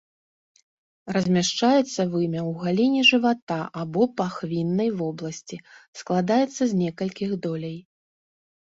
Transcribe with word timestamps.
Размяшчаецца 1.17 2.01
вымя 2.13 2.39
ў 2.49 2.63
галіне 2.63 3.01
жывата 3.11 3.59
або 3.83 4.09
пахвіннай 4.25 4.89
вобласці, 5.05 5.63
складаецца 6.03 6.61
з 6.73 6.85
некалькіх 6.85 7.41
доляй. 7.49 7.79